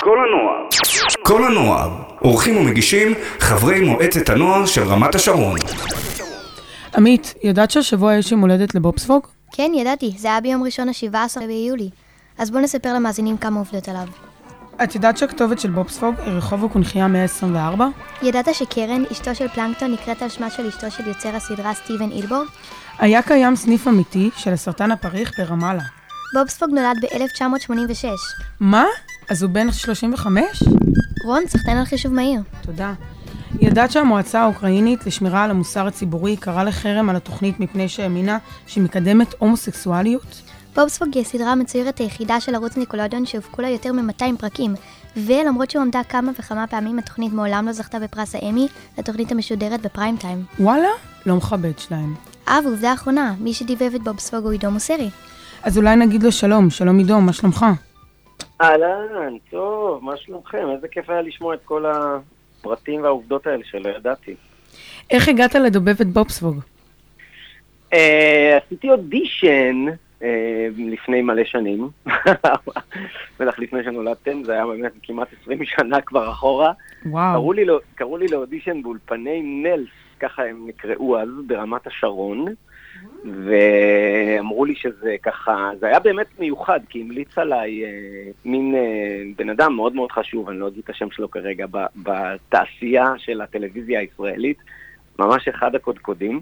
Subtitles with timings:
[0.00, 0.68] כל הנוער.
[1.22, 1.90] כל הנוער.
[2.20, 5.58] עורכים ומגישים חברי מועצת הנוער של רמת השרון.
[6.96, 9.26] עמית, ידעת שהשבוע יש יום הולדת לבובספוג?
[9.52, 11.90] כן, ידעתי, זה היה ביום ראשון ה-17 ביולי.
[12.38, 14.06] אז בואו נספר למאזינים כמה עובדות עליו.
[14.82, 17.86] את ידעת שהכתובת של בובספוג היא רחוב הקונכייה 124?
[18.22, 22.46] ידעת שקרן, אשתו של פלנקטון, נקראת על שמה של אשתו של יוצר הסדרה סטיבן אילבורד?
[22.98, 25.82] היה קיים סניף אמיתי של הסרטן הפריך ברמאללה.
[26.34, 28.06] בובספוג נולד ב-1986.
[28.60, 28.84] מה?
[29.28, 30.42] אז הוא בן 35?
[31.24, 32.40] רון, סחטיין על חישוב מהיר.
[32.62, 32.92] תודה.
[33.60, 39.34] ידעת שהמועצה האוקראינית לשמירה על המוסר הציבורי קראה לחרם על התוכנית מפני שהאמינה שהיא מקדמת
[39.38, 40.42] הומוסקסואליות?
[40.76, 44.74] בובספוג היא הסדרה המצוירת היחידה של ערוץ ניקולודיון שהופקו לה יותר מ-200 פרקים,
[45.16, 48.68] ולמרות שהוא עמדה כמה וכמה פעמים, התוכנית מעולם לא זכתה בפרס האמי,
[48.98, 50.44] לתוכנית המשודרת בפריים טיים.
[50.60, 50.88] וואלה?
[51.26, 52.14] לא מכבד שלהם.
[52.48, 55.10] אה, ועובדה אחרונה, מי שדיבב את בובספוג הוא עידו מוסרי.
[55.62, 57.66] אז אולי נגיד לו שלום, שלום עידו, מה שלומך?
[58.60, 60.66] אהלן, טוב, מה שלומכם?
[60.74, 64.34] איזה כיף היה לשמוע את כל הפרטים והעובדות האלה שלא ידעתי.
[65.10, 66.60] איך הגעת לדובב את בובספוג?
[67.92, 69.84] אה, עשיתי אודישן
[70.22, 71.88] אה, לפני מלא שנים,
[73.40, 76.72] בטח לפני שנולדתם, זה היה באמת כמעט 20 שנה כבר אחורה.
[77.06, 77.32] וואו.
[77.32, 79.88] קראו לי, לא- קראו לי לאודישן באולפני נלס,
[80.20, 82.44] ככה הם נקראו אז, ברמת השרון,
[83.44, 87.90] ואמרו לי שזה ככה, זה היה באמת מיוחד, כי המליץ עליי אה,
[88.44, 91.86] מין אה, בן אדם מאוד מאוד חשוב, אני לא אגיד את השם שלו כרגע, ב-
[92.02, 94.58] בתעשייה של הטלוויזיה הישראלית,
[95.18, 96.40] ממש אחד הקודקודים.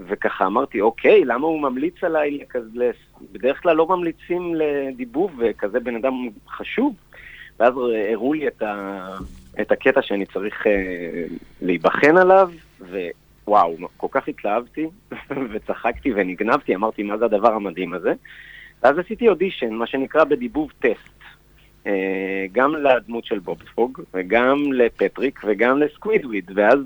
[0.00, 2.90] וככה אמרתי, אוקיי, למה הוא ממליץ עליי כזה,
[3.32, 6.94] בדרך כלל לא ממליצים לדיבוב וכזה בן אדם חשוב.
[7.60, 7.74] ואז
[8.12, 9.08] הראו לי את, ה,
[9.60, 11.24] את הקטע שאני צריך אה,
[11.62, 12.50] להיבחן עליו,
[13.48, 14.86] ווואו, כל כך התלהבתי,
[15.52, 18.12] וצחקתי ונגנבתי, אמרתי, מה זה הדבר המדהים הזה?
[18.82, 21.16] ואז עשיתי אודישן, מה שנקרא בדיבוב טסט.
[21.86, 26.78] אה, גם לדמות של בובספוג, וגם לפטריק, וגם לסקווידוויד, ואז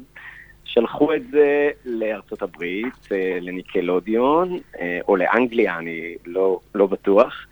[0.64, 7.46] שלחו את זה לארצות הברית, אה, לניקלודיון, אה, או לאנגליה, אני לא, לא בטוח,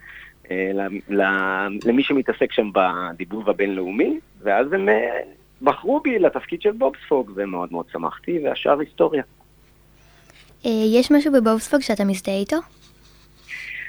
[1.86, 4.88] למי שמתעסק שם בדיבוב הבינלאומי, ואז הם
[5.62, 9.22] בחרו בי לתפקיד של בובספוג, ומאוד מאוד שמחתי, והשאר היסטוריה.
[10.66, 12.56] אה, יש משהו בבובספוג שאתה מזדהה איתו?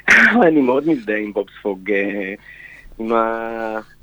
[0.48, 2.34] אני מאוד מזדהה עם בובספוג, אה,
[3.00, 3.12] עם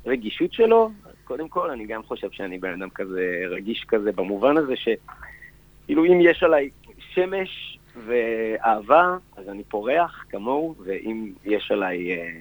[0.05, 0.91] הרגישות שלו.
[1.23, 6.21] קודם כל, אני גם חושב שאני בן אדם כזה רגיש כזה, במובן הזה שכאילו אם
[6.21, 6.69] יש עליי
[7.13, 12.11] שמש ואהבה, אז אני פורח כמוהו, ואם יש עליי...
[12.11, 12.39] אה,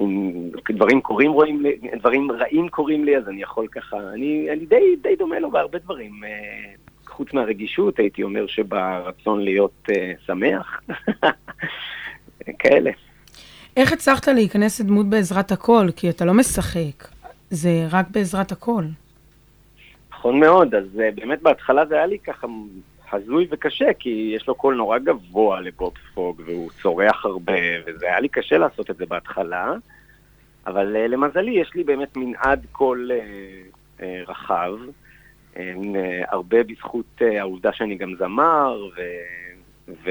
[0.00, 0.32] אם
[0.70, 4.96] דברים קורים רואים לי, דברים רעים קורים לי, אז אני יכול ככה, אני, אני די,
[5.02, 6.24] די דומה לו בהרבה דברים.
[6.24, 6.28] אה,
[7.06, 10.80] חוץ מהרגישות, הייתי אומר שברצון להיות אה, שמח.
[12.58, 12.90] כאלה.
[13.76, 15.86] איך הצלחת להיכנס לדמות בעזרת הכל?
[15.96, 17.08] כי אתה לא משחק,
[17.50, 18.84] זה רק בעזרת הכל.
[20.12, 22.46] נכון מאוד, אז אה, באמת בהתחלה זה היה לי ככה
[23.12, 27.52] הזוי וקשה, כי יש לו קול נורא גבוה לבוב פוג, והוא צורח הרבה,
[27.86, 29.74] וזה היה לי קשה לעשות את זה בהתחלה,
[30.66, 33.18] אבל אה, למזלי יש לי באמת מנעד קול אה,
[34.00, 34.72] אה, רחב,
[35.56, 35.74] אה,
[36.28, 39.00] הרבה בזכות אה, העובדה שאני גם זמר, ו...
[40.04, 40.10] ו...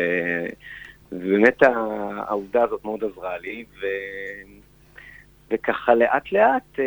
[1.12, 1.64] ובאמת
[2.28, 3.86] העובדה הזאת מאוד עזרה לי, ו...
[5.52, 6.80] וככה לאט לאט,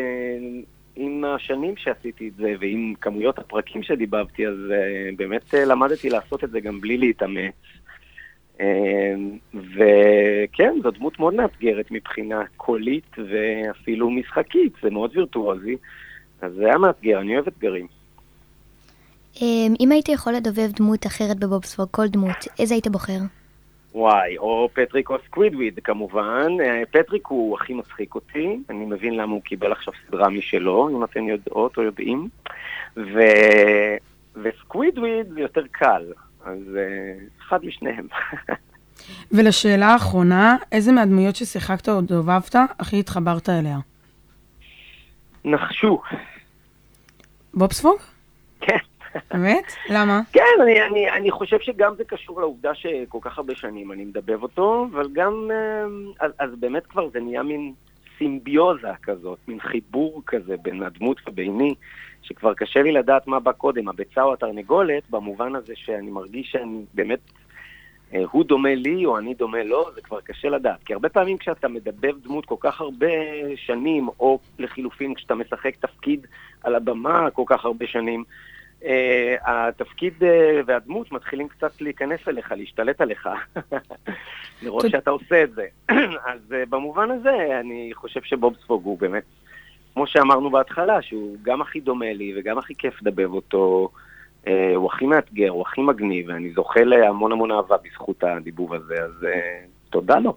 [0.97, 6.45] עם השנים שעשיתי את זה ועם כמויות הפרקים שדיבבתי, אז אה, באמת אה, למדתי לעשות
[6.45, 7.55] את זה גם בלי להתאמץ.
[8.61, 9.15] אה,
[9.55, 15.77] וכן, זו דמות מאוד מאתגרת מבחינה קולית ואפילו משחקית, זה מאוד וירטואוזי.
[16.41, 17.87] אז זה היה מאתגר, אני אוהב אתגרים.
[19.81, 23.19] אם היית יכול לדובב דמות אחרת בבובספוג, כל דמות, איזה היית בוחר?
[23.95, 26.49] וואי, או פטריק או סקווידוויד כמובן.
[26.61, 31.05] אה, פטריק הוא הכי מצחיק אותי, אני מבין למה הוא קיבל עכשיו סדרה משלו, אם
[31.05, 32.29] אתן יודעות או יודעים.
[32.97, 33.21] ו...
[34.43, 36.13] וסקווידוויד זה יותר קל,
[36.45, 38.07] אז uh, אחד משניהם.
[39.33, 43.79] ולשאלה האחרונה, איזה מהדמויות ששיחקת או דובבת הכי התחברת אליה?
[45.45, 46.03] נחשו.
[47.55, 47.97] בובספוג?
[48.61, 48.79] כן.
[49.31, 49.73] באמת?
[49.91, 50.21] למה?
[50.33, 54.43] כן, אני, אני, אני חושב שגם זה קשור לעובדה שכל כך הרבה שנים אני מדבב
[54.43, 57.73] אותו, אבל גם, אה, אז, אז באמת כבר זה נהיה מין
[58.19, 61.75] סימביוזה כזאת, מין חיבור כזה בין הדמות וביני,
[62.23, 66.85] שכבר קשה לי לדעת מה בא קודם, הביצה או התרנגולת, במובן הזה שאני מרגיש שאני
[66.95, 67.19] באמת,
[68.15, 70.85] אה, הוא דומה לי או אני דומה לו, זה כבר קשה לדעת.
[70.85, 73.07] כי הרבה פעמים כשאתה מדבב דמות כל כך הרבה
[73.57, 76.27] שנים, או לחילופין כשאתה משחק תפקיד
[76.63, 78.25] על הבמה כל כך הרבה שנים,
[78.81, 78.85] Uh,
[79.45, 80.25] התפקיד uh,
[80.67, 83.29] והדמות מתחילים קצת להיכנס אליך, להשתלט עליך,
[84.63, 84.85] לראות.
[84.91, 85.67] שאתה עושה את זה.
[86.33, 89.25] אז uh, במובן הזה, אני חושב שבובספוג הוא באמת
[89.95, 93.91] כמו שאמרנו בהתחלה, שהוא גם הכי דומה לי וגם הכי כיף לדבב אותו.
[94.47, 98.95] אה, הוא הכי מאתגר, הוא הכי מגניב, ואני זוכה להמון המון אהבה בזכות הדיבוב הזה,
[98.95, 99.61] אז אה,
[99.91, 100.37] תודה לו.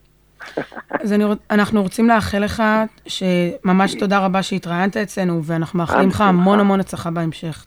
[1.03, 2.63] אז אני, אנחנו רוצים לאחל לך
[3.07, 6.21] שממש תודה רבה שהתראיינת אצלנו, ואנחנו מאחלים לך.
[6.21, 7.65] המון המון הצלחה בהמשך.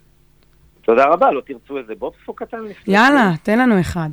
[0.87, 2.95] תודה רבה, לא תרצו איזה בובסו קטן לפני?
[2.95, 4.09] יאללה, תן לנו אחד.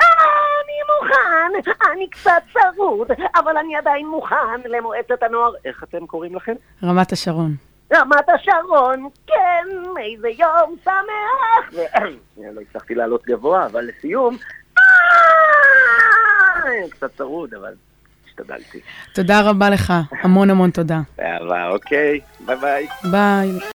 [0.00, 5.52] אני מוכן, אני קצת צרוד, אבל אני עדיין מוכן למועצת הנוער.
[5.64, 6.52] איך אתם קוראים לכם?
[6.82, 7.54] רמת השרון.
[7.92, 9.66] רמת השרון, כן,
[10.00, 11.82] איזה יום שמח.
[12.54, 14.36] לא הצלחתי לעלות גבוה, אבל לסיום,
[14.78, 14.82] אה,
[16.90, 17.72] קצת צרוד, אבל
[18.26, 18.80] השתדלתי.
[19.14, 19.92] תודה רבה לך,
[20.22, 21.00] המון המון תודה.
[21.18, 22.86] באהבה, אוקיי, ביי ביי.
[23.10, 23.60] ביי.